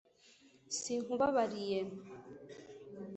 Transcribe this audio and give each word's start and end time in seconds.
sinkubabariye 0.79 1.81